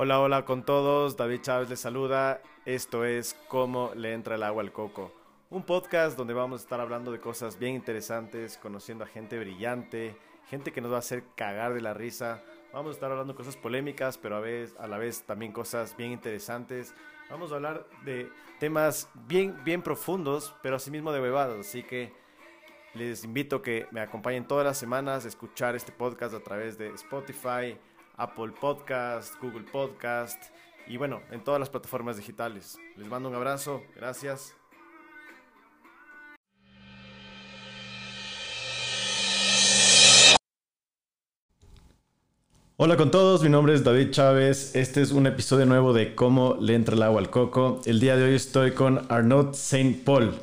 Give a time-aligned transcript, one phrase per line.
[0.00, 1.16] Hola, hola con todos.
[1.16, 2.40] David Chávez les saluda.
[2.64, 5.12] Esto es Cómo le entra el agua al coco.
[5.50, 10.16] Un podcast donde vamos a estar hablando de cosas bien interesantes, conociendo a gente brillante,
[10.48, 12.44] gente que nos va a hacer cagar de la risa.
[12.72, 15.96] Vamos a estar hablando de cosas polémicas, pero a, vez, a la vez también cosas
[15.96, 16.94] bien interesantes.
[17.28, 18.30] Vamos a hablar de
[18.60, 21.58] temas bien, bien profundos, pero asimismo de huevados.
[21.66, 22.12] Así que
[22.94, 26.78] les invito a que me acompañen todas las semanas a escuchar este podcast a través
[26.78, 27.76] de Spotify,
[28.18, 30.42] Apple Podcast, Google Podcast
[30.86, 32.78] y bueno, en todas las plataformas digitales.
[32.96, 34.54] Les mando un abrazo, gracias.
[42.80, 44.76] Hola con todos, mi nombre es David Chávez.
[44.76, 47.80] Este es un episodio nuevo de Cómo le entra el agua al coco.
[47.86, 50.34] El día de hoy estoy con Arnaud Saint Paul.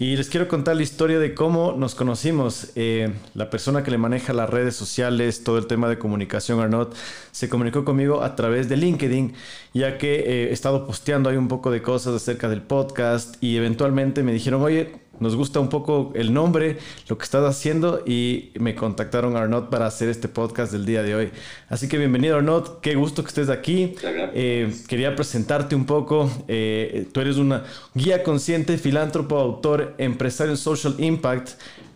[0.00, 2.70] Y les quiero contar la historia de cómo nos conocimos.
[2.76, 6.88] Eh, la persona que le maneja las redes sociales, todo el tema de comunicación,
[7.32, 9.34] se comunicó conmigo a través de LinkedIn,
[9.74, 13.56] ya que eh, he estado posteando ahí un poco de cosas acerca del podcast y
[13.56, 18.50] eventualmente me dijeron, oye, nos gusta un poco el nombre, lo que estás haciendo y
[18.58, 21.30] me contactaron Arnaud para hacer este podcast del día de hoy.
[21.68, 23.94] Así que bienvenido Arnaud, qué gusto que estés aquí.
[24.34, 26.30] Eh, quería presentarte un poco.
[26.48, 31.50] Eh, tú eres una guía consciente, filántropo, autor, empresario en social impact.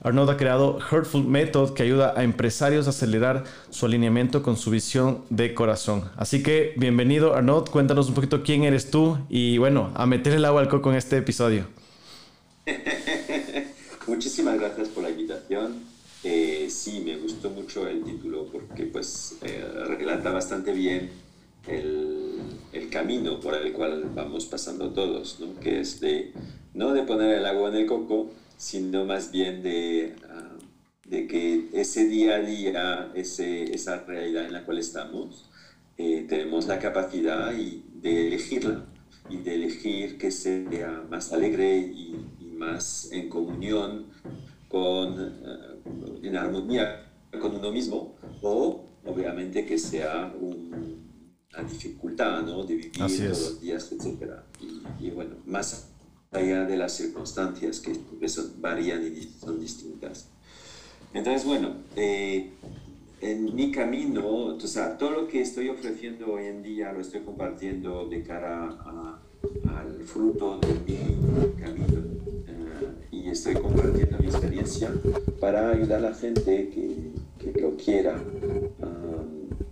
[0.04, 4.70] Arnaud ha creado Hurtful Method que ayuda a empresarios a acelerar su alineamiento con su
[4.70, 6.10] visión de corazón.
[6.16, 10.44] Así que bienvenido Arnaud, cuéntanos un poquito quién eres tú y bueno, a meter el
[10.44, 11.66] agua al coco en este episodio.
[15.52, 15.92] Invitación.
[16.24, 21.10] Eh, sí, me gustó mucho el título porque pues eh, relata bastante bien
[21.66, 22.38] el,
[22.72, 25.58] el, camino por el cual vamos pasando todos, ¿no?
[25.58, 26.32] que es de
[26.74, 31.68] no de poner el agua en el coco, sino más bien de, uh, de que
[31.72, 35.50] ese día a día, ese, esa realidad en la cual estamos,
[35.98, 38.86] eh, tenemos la capacidad y de elegirla
[39.28, 42.16] y de elegir que sea más alegre y,
[42.56, 44.06] más en comunión,
[44.72, 47.06] con, uh, en armonía
[47.38, 52.64] con uno mismo, o obviamente que sea un, una dificultad ¿no?
[52.64, 54.32] de vivir todos los días, etc.
[54.60, 55.90] Y, y, bueno, más
[56.30, 60.30] allá de las circunstancias que son, varían y son distintas.
[61.12, 62.52] Entonces, bueno, eh,
[63.20, 67.20] en mi camino, o sea, todo lo que estoy ofreciendo hoy en día lo estoy
[67.20, 69.20] compartiendo de cara a,
[69.76, 72.11] al fruto de mi camino
[73.22, 74.92] y estoy compartiendo mi experiencia
[75.40, 78.16] para ayudar a la gente que, que lo quiera
[78.82, 78.88] a,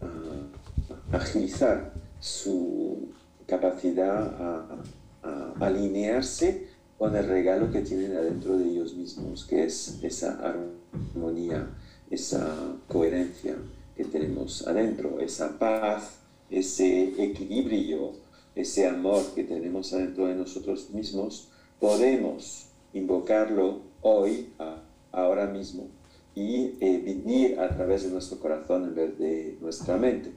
[0.07, 3.09] a agilizar su
[3.47, 4.83] capacidad a,
[5.23, 10.39] a, alinearse con el regalo que tienen adentro de ellos mismos, que es esa
[11.15, 11.67] armonía,
[12.11, 13.57] esa coherencia
[13.97, 16.19] que tenemos adentro, esa paz,
[16.51, 18.13] ese equilibrio,
[18.55, 21.49] ese amor que tenemos adentro de nosotros mismos,
[21.81, 24.49] podemos invocarlo hoy,
[25.13, 25.89] ahora mismo,
[26.35, 30.33] y eh, vivir a través de nuestro corazón en vez de nuestra mente.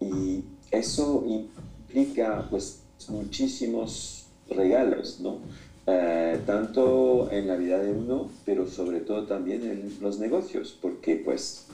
[0.00, 5.38] Y eso implica pues muchísimos regalos, ¿no?
[5.86, 11.16] Eh, tanto en la vida de uno, pero sobre todo también en los negocios, porque
[11.16, 11.66] pues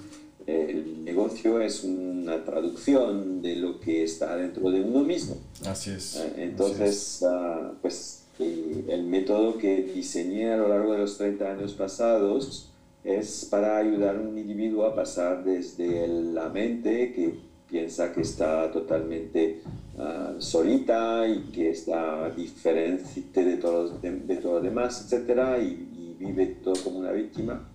[0.46, 5.36] el negocio es una traducción de lo que está dentro de uno mismo.
[5.66, 6.16] Así es.
[6.16, 7.30] Eh, entonces, Así es.
[7.30, 12.70] Uh, pues eh, el método que diseñé a lo largo de los 30 años pasados
[13.04, 17.34] es para ayudar a un individuo a pasar desde la mente que
[17.68, 19.60] piensa que está totalmente
[19.96, 25.58] uh, solita y que está diferente de todos de, de todos los demás, etc.
[25.60, 27.68] Y, y, vive todo como una víctima,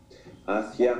[0.47, 0.95] hacia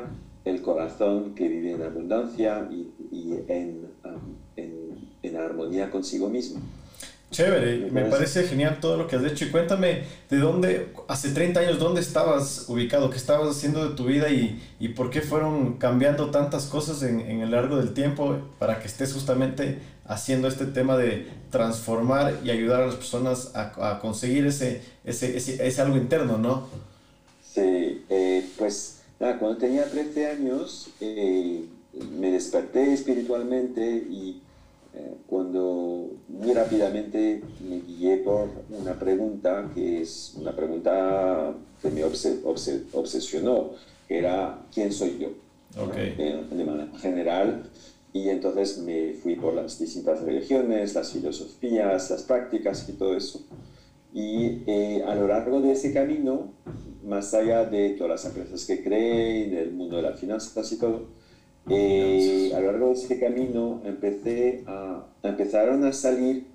[0.46, 6.62] el corazón que vive en abundancia y, y en, um, en, en, armonía consigo mismo.
[7.32, 9.46] Chévere, me parece genial todo lo que has hecho.
[9.46, 13.10] Y cuéntame, ¿de dónde, hace 30 años, dónde estabas ubicado?
[13.10, 17.22] ¿Qué estabas haciendo de tu vida y, y por qué fueron cambiando tantas cosas en,
[17.22, 22.50] en, el largo del tiempo para que estés justamente haciendo este tema de transformar y
[22.50, 26.68] ayudar a las personas a, a conseguir ese, ese, ese, ese, algo interno, ¿no?
[27.42, 31.64] Sí, eh, pues nada, cuando tenía 13 años eh,
[32.20, 34.42] me desperté espiritualmente y
[34.94, 42.04] eh, cuando muy rápidamente me guié por una pregunta que es una pregunta que me
[42.04, 43.72] obses obses obsesionó,
[44.08, 45.30] que era ¿quién soy yo?
[45.82, 46.16] Okay.
[46.16, 47.64] De, de, manera general.
[48.12, 53.42] Y entonces me fui por las distintas religiones, las filosofías, las prácticas y todo eso.
[54.14, 56.52] Y eh, a lo largo de ese camino,
[57.06, 60.78] más allá de todas las empresas que creé, en el mundo de las finanzas y
[60.78, 61.08] todo,
[61.70, 66.48] Eh, a lo largo de ese camino empecé a, empezaron a salir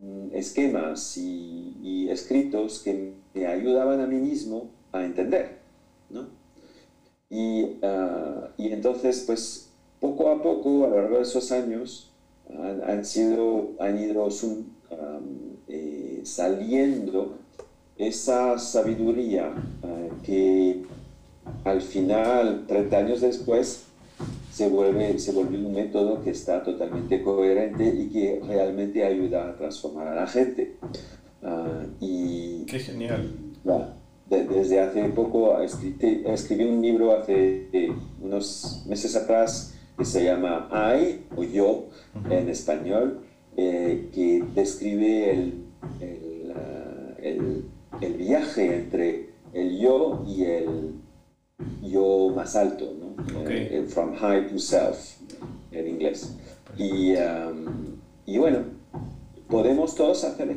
[0.00, 5.58] mm, esquemas y, y, escritos que me ayudaban a mí mismo a entender,
[6.08, 6.28] ¿no?
[7.28, 9.70] Y, uh, y entonces, pues,
[10.00, 12.10] poco a poco, a lo largo de esos años,
[12.48, 14.64] han, han sido, han ido um,
[15.68, 17.38] eh, saliendo
[17.96, 19.52] esa sabiduría
[19.82, 20.84] uh, que
[21.64, 23.84] al final, 30 años después,
[24.52, 29.56] se vuelve, se vuelve un método que está totalmente coherente y que realmente ayuda a
[29.56, 30.76] transformar a la gente.
[31.42, 33.32] Uh, y, Qué genial.
[34.28, 40.68] desde hace poco escribí, escribí, un libro hace eh, unos meses atrás que se llama
[40.72, 42.32] I o Yo uh -huh.
[42.32, 43.20] en español,
[43.56, 45.64] eh, que describe el,
[46.00, 47.64] el, uh, el,
[48.00, 50.99] el viaje entre el yo y el
[51.82, 53.40] yo más alto, ¿no?
[53.42, 53.68] Okay.
[53.70, 55.16] Eh, from high to self,
[55.70, 56.34] en inglés.
[56.76, 57.96] Y, um,
[58.26, 58.64] y bueno,
[59.48, 60.56] podemos todos hacer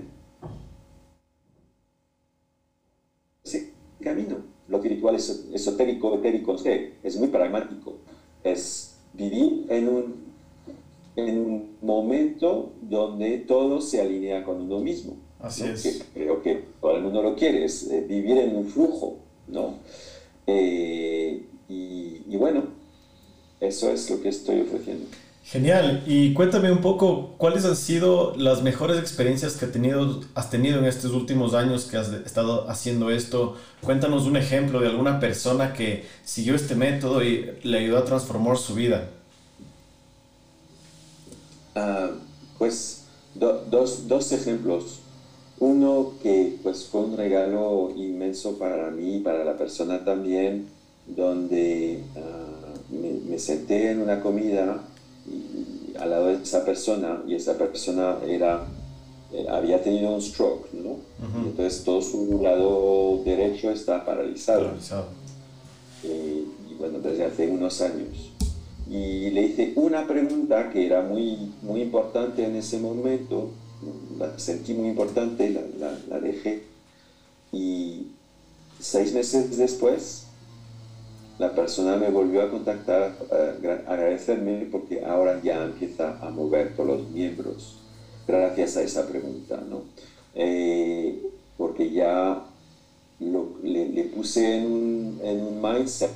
[3.44, 4.38] ese camino.
[4.67, 6.94] Lo espiritual es esotérico, etérico, ¿qué?
[7.03, 7.97] es muy pragmático.
[8.44, 10.15] Es vivir en un,
[11.15, 15.17] en un momento donde todo se alinea con uno mismo.
[15.39, 15.73] Así ¿no?
[15.73, 15.83] es.
[15.83, 19.17] Que creo que todo el mundo lo quiere, es eh, vivir en un flujo,
[19.47, 19.75] ¿no?
[20.47, 22.63] Eh, y, y, bueno,
[23.59, 25.05] eso es lo que estoy ofreciendo.
[25.45, 26.03] Genial.
[26.07, 30.79] Y cuéntame un poco cuáles han sido las mejores experiencias que has tenido, has tenido
[30.79, 33.57] en estos últimos años que has estado haciendo esto.
[33.81, 38.57] Cuéntanos un ejemplo de alguna persona que siguió este método y le ayudó a transformar
[38.57, 39.09] su vida.
[41.75, 42.15] Uh,
[42.57, 43.03] pues
[43.35, 44.99] do, dos, dos ejemplos.
[45.63, 50.68] Uno que pues fue un regalo inmenso para mí, para la persona también,
[51.07, 54.83] donde uh, me, me, senté en una comida
[55.25, 58.65] y, al lado de esa persona y esa persona era,
[59.31, 60.89] eh, había tenido un stroke, ¿no?
[60.89, 61.45] Uh -huh.
[61.45, 64.65] entonces todo su lado derecho está paralizado.
[64.65, 65.06] paralizado.
[66.04, 68.31] Eh, y bueno, desde hace unos años.
[68.89, 73.51] Y le hice una pregunta que era muy, muy importante en ese momento,
[74.37, 76.63] sentí muy importante, la, la, la dejé.
[77.51, 78.07] Y
[78.79, 80.25] seis meses después,
[81.39, 86.99] la persona me volvió a contactar, a agradecerme porque ahora ya empieza a mover todos
[87.01, 87.77] los miembros
[88.27, 89.83] gracias a esa pregunta, ¿no?
[90.35, 91.21] Eh,
[91.57, 92.43] porque ya
[93.19, 96.11] lo, le, le, puse en en un mindset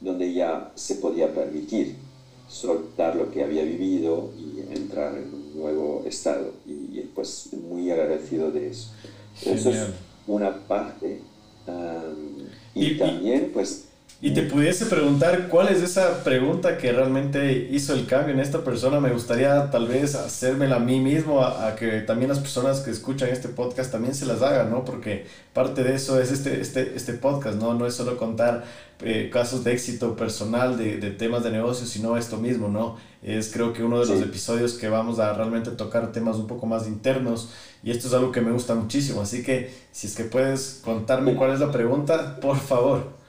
[0.00, 1.96] donde ya se podía permitir
[2.48, 6.52] soltar lo que había vivido y entrar en un nuevo estado.
[7.14, 8.90] Pues muy agradecido de eso.
[9.36, 9.58] Genial.
[9.58, 9.88] Eso es
[10.26, 11.20] una parte.
[11.66, 13.88] Um, y, y, también pues...
[14.20, 18.64] Y te pudiese preguntar cuál es esa pregunta que realmente hizo el cambio en esta
[18.64, 18.98] persona.
[18.98, 22.90] Me gustaría tal vez hacérmela a mí mismo, a, a, que también las personas que
[22.90, 24.84] escuchan este podcast también se las hagan, ¿no?
[24.84, 27.74] Porque parte de eso es este, este, este podcast, ¿no?
[27.74, 28.64] No es solo contar
[29.02, 32.96] eh, casos de éxito personal, de, de, temas de negocio, sino esto mismo, ¿no?
[33.22, 34.24] Es creo que uno de los sí.
[34.24, 37.50] episodios que vamos a realmente tocar temas un poco más internos
[37.82, 39.20] y esto es algo que me gusta muchísimo.
[39.20, 43.23] Así que si es que puedes contarme cuál es la pregunta, por favor.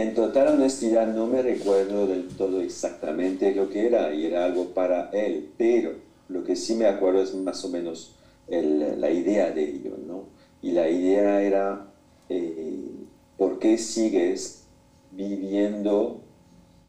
[0.00, 4.72] En total honestidad no me recuerdo del todo exactamente lo que era y era algo
[4.72, 5.92] para él, pero
[6.28, 8.14] lo que sí me acuerdo es más o menos
[8.46, 10.28] el, la idea de ello, ¿no?
[10.62, 11.88] Y la idea era,
[12.28, 12.92] eh,
[13.36, 14.66] ¿por qué sigues
[15.10, 16.22] viviendo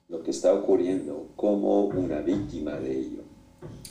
[0.07, 3.23] lo que está ocurriendo como una víctima de ello?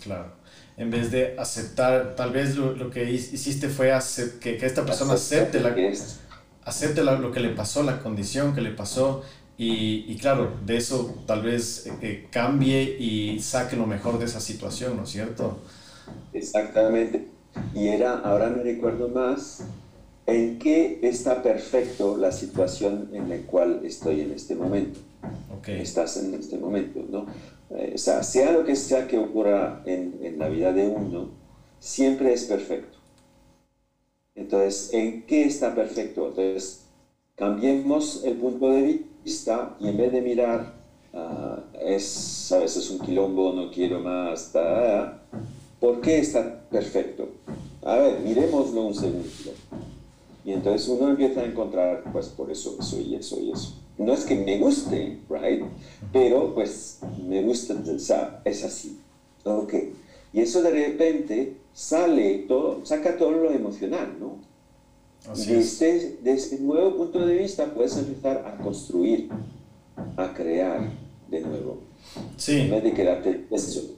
[0.00, 0.32] Claro.
[0.76, 3.92] En vez de aceptar, tal vez lo, lo que hiciste fue
[4.40, 5.74] que, que esta persona acepte la...
[5.74, 6.20] Que es,
[6.68, 9.22] acepte lo que le pasó, la condición que le pasó
[9.56, 14.40] y, y claro, de eso tal vez eh, cambie y saque lo mejor de esa
[14.40, 15.58] situación, ¿no es cierto?
[16.32, 17.26] Exactamente.
[17.74, 19.64] Y era, ahora me recuerdo más,
[20.26, 25.00] en qué está perfecto la situación en la cual estoy en este momento.
[25.58, 25.80] Okay.
[25.80, 27.26] Estás en este momento, ¿no?
[27.70, 31.30] Eh, o sea, sea lo que sea que ocurra en, en la vida de uno,
[31.80, 32.97] siempre es perfecto.
[34.38, 36.28] Entonces, ¿en qué está perfecto?
[36.28, 36.84] Entonces,
[37.34, 40.74] cambiemos el punto de vista y en vez de mirar,
[41.12, 45.22] uh, es, sabes, es un quilombo, no quiero más, ta,
[45.80, 47.28] ¿por qué está perfecto?
[47.82, 49.28] A ver, miremoslo un segundo.
[50.44, 53.74] Y entonces uno empieza a encontrar, pues por eso, eso y eso y eso.
[53.98, 55.64] No es que me guste, right?
[56.12, 59.00] Pero pues me gusta, sea, es así.
[59.44, 59.74] Ok.
[60.32, 64.38] Y eso de repente sale todo, saca todo lo emocional, ¿no?
[65.30, 69.28] Así desde, desde este nuevo punto de vista puedes empezar a construir,
[70.16, 70.90] a crear,
[71.28, 71.78] de nuevo.
[72.36, 72.62] Sí.
[72.62, 73.94] En vez de quedarte eso.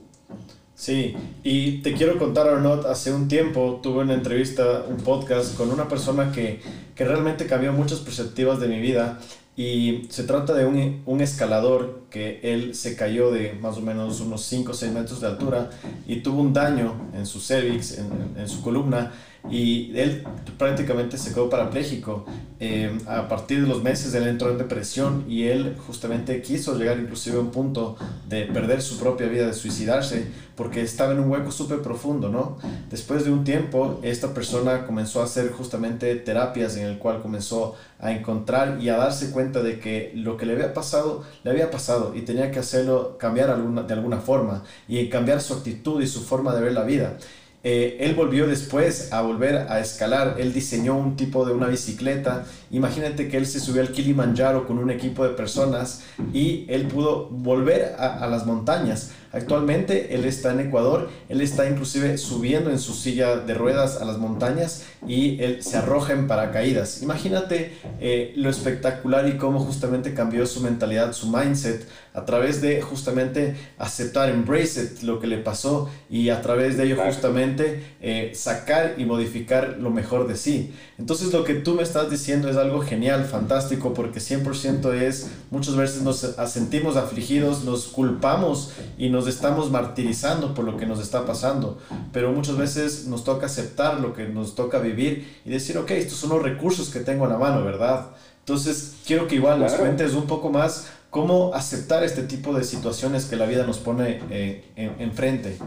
[0.75, 5.71] Sí, y te quiero contar, Arnaud, hace un tiempo tuve una entrevista, un podcast con
[5.71, 6.59] una persona que,
[6.95, 9.19] que realmente cambió muchas perspectivas de mi vida
[9.61, 14.43] y se trata de un, escalador que él se cayó de más o menos unos
[14.45, 15.69] 5 o 6 metros de altura
[16.07, 19.11] y tuvo un daño en su cervix, en, su columna,
[19.49, 20.23] y él
[20.57, 22.25] prácticamente se quedó parapléjico.
[22.59, 26.99] Eh, a partir de los meses él entró en depresión y él justamente quiso llegar
[26.99, 30.25] inclusive a un punto de perder su propia vida, de suicidarse,
[30.55, 32.57] porque estaba en un hueco súper profundo, ¿no?
[32.89, 37.75] Después de un tiempo, esta persona comenzó a hacer justamente terapias en el cual comenzó
[37.99, 42.13] a encontrar y a darse de que lo que le había pasado, le había pasado
[42.15, 43.55] y tenía que hacerlo cambiar
[43.87, 47.17] de alguna forma y cambiar su actitud y su forma de ver la vida.
[47.63, 50.37] Eh, él volvió después a volver a escalar.
[50.39, 52.45] Él diseñó un tipo de una bicicleta.
[52.71, 56.03] Imagínate que él se subió al Kilimanjaro con un equipo de personas
[56.33, 59.11] y él pudo volver a las montañas.
[59.33, 64.05] Actualmente él está en Ecuador, él está inclusive subiendo en su silla de ruedas a
[64.05, 67.01] las montañas y él se arroja en paracaídas.
[67.01, 72.81] Imagínate eh, lo espectacular y cómo justamente cambió su mentalidad, su mindset, a través de
[72.81, 78.33] justamente aceptar, embrace it, lo que le pasó y a través de ello justamente eh,
[78.35, 80.73] sacar y modificar lo mejor de sí.
[80.97, 85.75] Entonces lo que tú me estás diciendo es algo genial, fantástico, porque 100% es, muchas
[85.77, 91.25] veces nos sentimos afligidos, nos culpamos y nos estamos martirizando por lo que nos está
[91.25, 91.79] pasando,
[92.11, 96.17] pero muchas veces nos toca aceptar lo que nos toca vivir y decir, ok, estos
[96.17, 98.07] son los recursos que tengo a la mano, ¿verdad?
[98.39, 103.25] Entonces, quiero que igual nos cuentes un poco más cómo aceptar este tipo de situaciones
[103.25, 104.63] que la vida nos pone eh,
[104.99, 105.57] enfrente.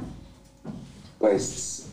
[1.18, 1.84] Pues,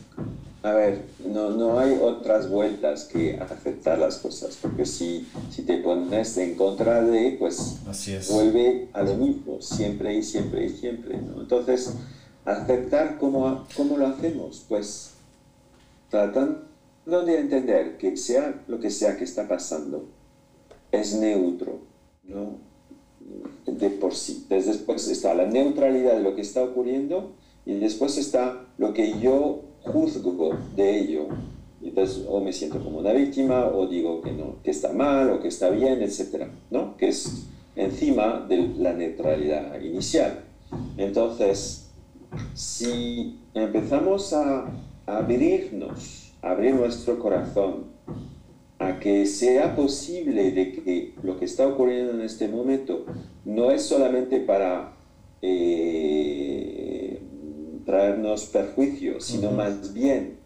[0.62, 5.78] a ver, no, no hay otras vueltas que aceptar las cosas, porque si, si te
[5.78, 8.30] pones en contra de, pues Así es.
[8.32, 11.20] vuelve a lo mismo, siempre y siempre y siempre.
[11.20, 11.40] ¿no?
[11.42, 11.94] Entonces,
[12.44, 15.14] aceptar cómo, cómo lo hacemos, pues
[16.10, 16.62] tratando
[17.06, 20.08] de entender que sea lo que sea que está pasando,
[20.92, 21.80] es neutro,
[22.22, 22.58] ¿no?
[23.66, 24.46] De por sí.
[24.48, 27.32] Después está la neutralidad de lo que está ocurriendo
[27.64, 31.26] y después está lo que yo juzgo de ello.
[31.82, 35.40] Entonces, o me siento como una víctima, o digo que no, que está mal, o
[35.40, 36.96] que está bien, etcétera, ¿no?
[36.96, 40.44] Que es encima de la neutralidad inicial.
[40.96, 41.90] Entonces,
[42.54, 44.70] si empezamos a
[45.06, 47.92] abrirnos, abrir nuestro corazón,
[48.78, 53.06] a que sea posible de que lo que está ocurriendo en este momento
[53.44, 54.92] no es solamente para
[55.40, 56.91] eh,
[57.84, 59.56] traernos perjuicios, sino uh -huh.
[59.56, 60.38] más bien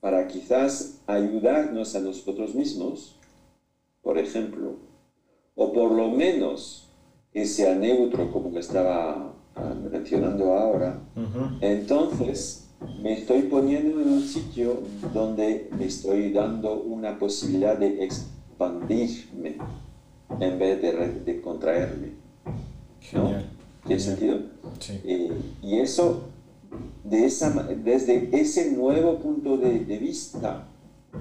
[0.00, 3.16] para quizás ayudarnos a nosotros mismos,
[4.02, 4.76] por ejemplo,
[5.54, 6.88] o por lo menos
[7.32, 9.32] que sea neutro, como que estaba
[9.90, 11.58] mencionando ahora, uh -huh.
[11.60, 12.68] entonces
[13.02, 14.82] me estoy poniendo en un sitio
[15.12, 19.56] donde me estoy dando una posibilidad de expandirme
[20.40, 22.12] en vez de, de contraerme.
[23.12, 23.32] ¿no?
[23.86, 24.38] ¿Tiene sentido?
[24.78, 25.00] Sí.
[25.04, 25.32] Eh,
[25.62, 26.28] y eso,
[27.14, 30.66] de esa, desde ese nuevo punto de, de vista,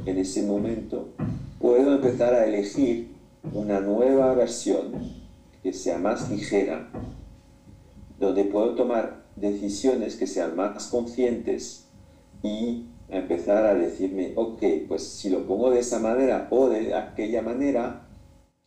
[0.06, 1.10] en ese momento,
[1.60, 3.10] puedo empezar a elegir
[3.54, 4.92] una nueva versión
[5.62, 6.90] que sea más ligera,
[8.20, 11.88] donde puedo tomar decisiones que sean más conscientes
[12.42, 17.42] y empezar a decirme, ok, pues si lo pongo de esa manera o de aquella
[17.42, 18.08] manera,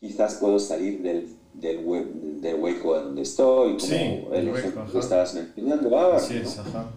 [0.01, 2.07] quizás puedo salir del, del, hue
[2.41, 6.17] del hueco donde estoy, como sí, el ejemplo que estabas mencionando ahora.
[6.17, 6.63] Así es, ¿no?
[6.63, 6.91] ajá.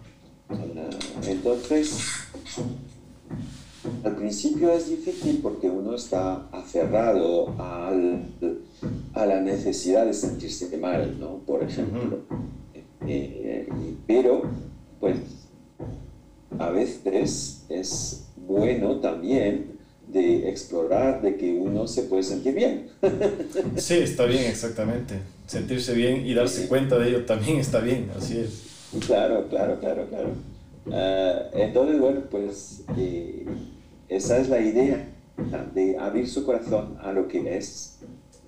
[1.26, 1.92] Entonces,
[4.04, 8.24] al principio es difícil porque uno está aferrado al,
[9.14, 11.38] a la necesidad de sentirse mal, ¿no?
[11.46, 12.18] Por ejemplo.
[12.28, 12.60] -huh.
[13.06, 13.68] Eh,
[14.06, 14.42] pero,
[14.98, 15.16] pues,
[16.58, 19.78] a veces es bueno también
[20.08, 22.88] de explorar de que uno se puede sentir bien.
[23.76, 25.14] sí, está bien, exactamente.
[25.46, 28.69] Sentirse bien y darse cuenta de ello también está bien, así es.
[28.98, 30.30] Claro, claro, claro, claro.
[30.86, 33.46] Uh, entonces, bueno, pues eh,
[34.08, 35.06] esa es la idea
[35.74, 37.98] de abrir su corazón a lo que es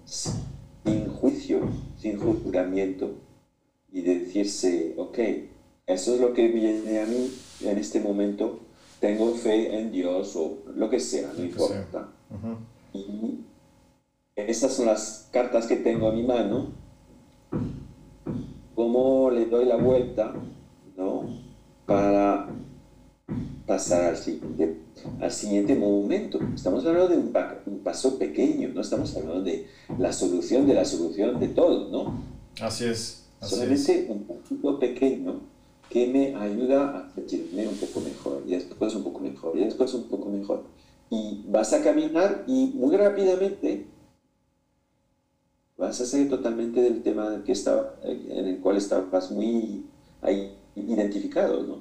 [0.04, 1.60] sin juicio,
[1.98, 3.14] sin juzgamiento
[3.92, 5.18] y decirse, ok,
[5.86, 7.30] eso es lo que viene a mí
[7.60, 8.60] en este momento,
[9.00, 12.08] tengo fe en Dios o lo que sea, no importa.
[12.30, 12.56] Uh -huh.
[12.94, 13.44] Y
[14.36, 16.72] esas son las cartas que tengo a mi mano,
[18.92, 20.34] cómo le doy la vuelta,
[20.98, 21.24] ¿no?
[21.86, 22.48] Para
[23.66, 24.80] pasar al siguiente,
[25.18, 26.38] al siguiente momento.
[26.54, 27.32] Estamos hablando de un,
[27.66, 29.66] un paso pequeño, no estamos hablando de
[29.98, 32.22] la solución de la solución de todo, ¿no?
[32.60, 33.24] Así es.
[33.40, 35.40] Solamente un punto pequeño
[35.88, 39.94] que me ayuda a sentirme un poco mejor, y después un poco mejor, y después
[39.94, 40.64] un poco mejor.
[41.08, 43.86] Y vas a caminar y muy rápidamente
[45.92, 49.84] ser totalmente del tema que estaba, en el cual estabas muy
[50.20, 51.78] ahí identificado, ¿no?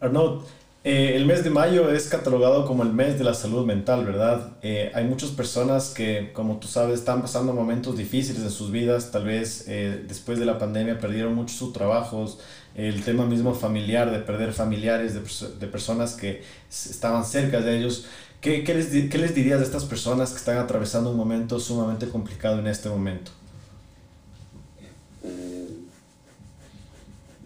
[0.00, 0.42] Arnaud,
[0.84, 4.56] eh, el mes de mayo es catalogado como el mes de la salud mental, ¿verdad?
[4.62, 9.12] Eh, hay muchas personas que, como tú sabes, están pasando momentos difíciles en sus vidas,
[9.12, 12.40] tal vez eh, después de la pandemia perdieron muchos sus trabajos,
[12.74, 15.20] el tema mismo familiar, de perder familiares, de,
[15.60, 18.06] de personas que estaban cerca de ellos.
[18.42, 22.08] ¿Qué, qué, les, ¿Qué les dirías a estas personas que están atravesando un momento sumamente
[22.08, 23.30] complicado en este momento?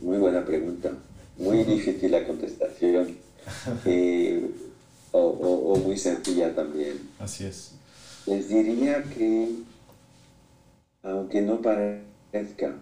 [0.00, 0.92] muy buena pregunta,
[1.36, 3.18] muy difícil la contestación
[3.84, 4.50] eh,
[5.12, 7.10] o, muy sencilla también.
[7.18, 7.72] Así es.
[8.24, 9.50] Les diría que,
[11.02, 12.76] aunque no parezca,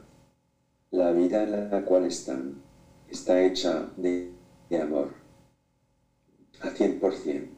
[0.92, 2.62] la vida en la cual están
[3.10, 4.30] está hecha de,
[4.70, 5.14] de amor,
[6.60, 7.48] a 100%.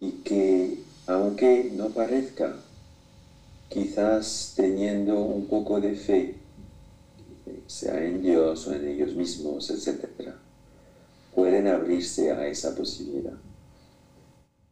[0.00, 2.54] Y que, aunque no parezca,
[3.68, 6.34] quizás teniendo un poco de fe,
[7.66, 10.32] sea en Dios o en ellos mismos, etc.,
[11.34, 13.34] pueden abrirse a esa posibilidad.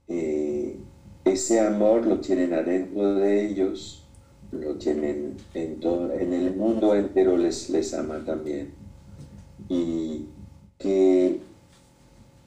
[0.09, 0.76] Eh,
[1.25, 4.04] ese amor lo tienen adentro de ellos,
[4.52, 8.73] lo tienen en, todo, en el mundo entero, les, les ama también.
[9.68, 10.26] Y
[10.78, 11.40] que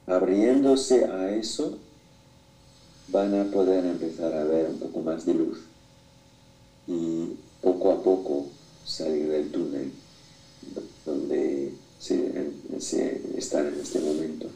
[0.06, 1.78] abriéndose a eso,
[3.10, 5.58] van a poder empezar a ver un poco más de luz
[6.86, 8.46] y poco a poco
[8.84, 9.92] salir del túnel
[11.04, 14.46] donde se, están en este momento.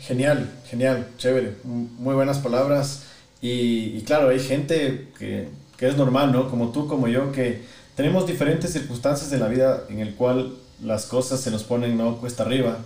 [0.00, 3.04] Genial, genial, chévere, muy buenas palabras.
[3.42, 6.50] Y, claro, hay gente que, que, es normal, ¿no?
[6.50, 7.62] Como tú, como yo, que
[7.96, 12.18] tenemos diferentes circunstancias en la vida en el cual las cosas se nos ponen, ¿no?
[12.18, 12.78] Cuesta arriba.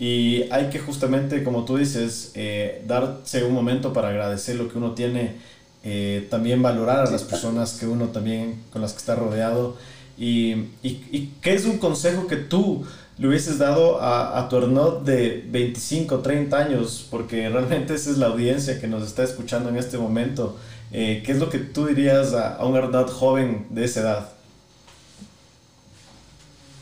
[0.00, 4.78] Y hay que justamente, como tú dices, eh, darse un momento para agradecer lo que
[4.78, 5.36] uno tiene,
[5.84, 9.76] eh, también valorar a las personas que uno también, con las que está rodeado
[10.20, 12.84] ¿Y, y, qué es un consejo que tú
[13.16, 17.06] le hubieses dado a, a tu Arnaud de 25, 30 años?
[17.10, 20.58] Porque realmente esa es la audiencia que nos está escuchando en este momento.
[20.92, 24.28] Eh, ¿Qué es lo que tú dirías a, a un Arnaud joven de esa edad?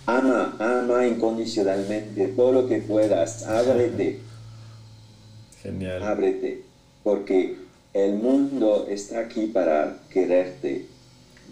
[0.09, 3.47] Ama, ama incondicionalmente todo lo que puedas.
[3.47, 4.21] Ábrete.
[5.62, 6.03] Genial.
[6.03, 6.62] Ábrete.
[7.05, 7.57] Porque
[7.92, 10.87] el mundo está aquí para quererte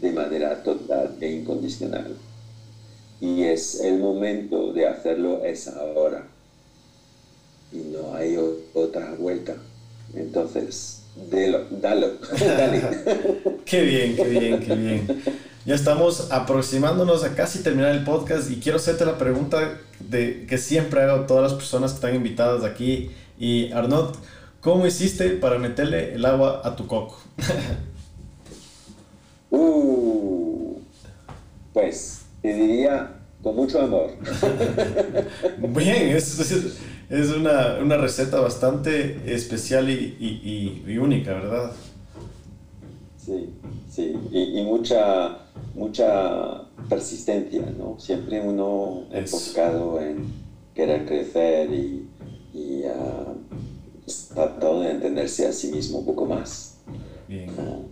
[0.01, 2.17] de manera total e incondicional.
[3.21, 6.27] Y es el momento de hacerlo es ahora.
[7.73, 8.39] Y no hay
[8.73, 9.55] otra vuelta.
[10.15, 12.83] Entonces, dalo, dalo, dale.
[13.67, 15.23] qué bien, qué bien, qué bien.
[15.67, 20.59] Ya estamos aproximándonos a casi terminar el podcast y quiero hacerte la pregunta de, que
[20.59, 23.11] siempre hago a todas las personas que están invitadas aquí.
[23.37, 24.15] Y Arnaud,
[24.61, 27.19] ¿cómo hiciste para meterle el agua a tu coco?
[29.49, 30.81] Uh,
[31.73, 34.11] pues te diría con mucho amor.
[35.59, 36.41] Bien, es,
[37.09, 41.73] es, una, una, receta bastante especial y, y, y, única, ¿verdad?
[43.27, 43.51] Sí,
[43.91, 45.39] sí, y, mucha,
[45.75, 47.99] mucha persistencia, ¿no?
[47.99, 50.33] Siempre uno enfocado en
[50.75, 52.09] querer crecer y,
[52.55, 53.35] y uh,
[54.33, 56.79] tratando de entenderse a sí mismo un poco más.
[57.27, 57.51] Bien,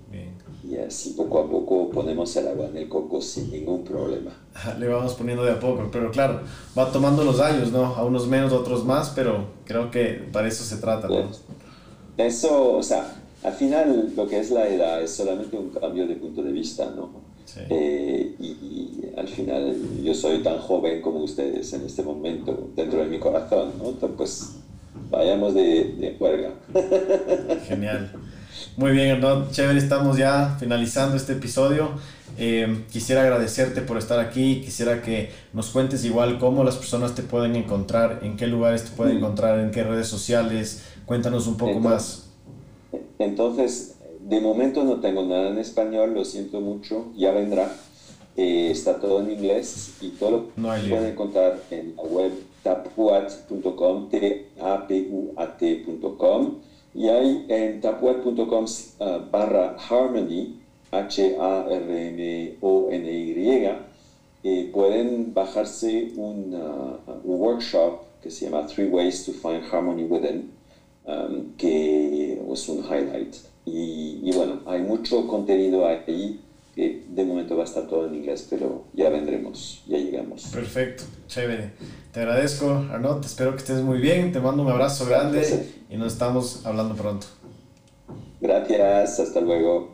[0.09, 0.35] bien
[0.69, 4.31] y así poco a poco ponemos el agua en el coco sin ningún problema.
[4.79, 6.41] Le vamos poniendo de a poco, pero claro,
[6.77, 7.85] va tomando los años, ¿no?
[7.85, 11.29] A unos menos, a otros más, pero creo que para eso se trata, ¿no?
[12.17, 13.13] Eso, o sea,
[13.45, 16.91] al final lo que es la edad es solamente un cambio de punto de vista,
[16.97, 17.11] ¿no?
[17.45, 17.61] Sí.
[17.69, 23.07] Eh, y, al final yo soy tan joven como ustedes en este momento, dentro de
[23.07, 23.91] mi corazón, ¿no?
[23.91, 24.51] Entonces, pues
[25.11, 27.61] vayamos de, de.
[27.69, 28.11] Genial.
[28.77, 29.51] Muy bien, Hernán.
[29.51, 31.91] Chévere, estamos ya finalizando este episodio.
[32.39, 34.63] Eh, quisiera agradecerte por estar aquí.
[34.65, 38.91] Quisiera que nos cuentes igual cómo las personas te pueden encontrar, en qué lugares te
[38.91, 40.83] pueden encontrar, en qué redes sociales.
[41.07, 42.24] Cuéntanos un poco más.
[43.19, 47.75] Entonces, de momento no tengo nada en español, lo siento mucho, ya vendrá.
[48.37, 52.33] Eh, está todo en inglés y todo lo no pueden encontrar en la web
[52.65, 54.95] tapuat.com, t-a-p-u-a-t.com
[56.95, 58.65] y hay en tapweb.com
[59.01, 60.61] uh, barra harmony,
[60.93, 61.39] H-A-R-M-O-N-Y,
[64.45, 70.05] eh, pueden bajarse un, uh, un, workshop que se llama Three Ways to Find Harmony
[70.05, 70.53] Within,
[71.05, 73.35] um, que es un highlight.
[73.67, 76.41] Y, y, bueno, hay mucho contenido ahí
[76.75, 80.47] que de momento va a estar todo en inglés, pero ya vendremos, ya llegamos.
[80.53, 81.71] Perfecto, chévere.
[82.13, 86.13] Te agradezco, Arnaud, espero que estés muy bien, te mando un abrazo grande y nos
[86.13, 87.27] estamos hablando pronto.
[88.41, 89.94] Gracias, hasta luego.